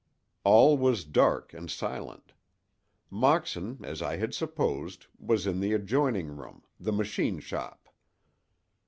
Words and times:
All 0.43 0.79
was 0.79 1.05
dark 1.05 1.53
and 1.53 1.69
silent; 1.69 2.33
Moxon, 3.11 3.81
as 3.83 4.01
I 4.01 4.17
had 4.17 4.33
supposed, 4.33 5.05
was 5.19 5.45
in 5.45 5.59
the 5.59 5.73
adjoining 5.73 6.35
room—the 6.35 6.91
"machine 6.91 7.39
shop." 7.39 7.87